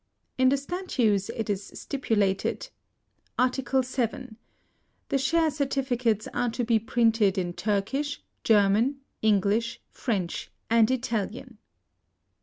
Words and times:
In 0.35 0.49
the 0.49 0.57
statutes 0.57 1.29
it 1.29 1.47
is 1.47 1.67
stipulated:— 1.75 2.69
Article 3.37 3.83
7. 3.83 4.35
The 5.09 5.19
share 5.19 5.51
certificates 5.51 6.27
ate 6.29 6.53
to 6.53 6.63
Vlll 6.63 6.65
PREFACE. 6.65 6.65
be 6.65 6.79
printed 6.79 7.37
in 7.37 7.53
Turkish, 7.53 8.23
German, 8.43 9.01
English, 9.21 9.79
French, 9.91 10.49
and 10.71 10.89
Italian. 10.89 11.59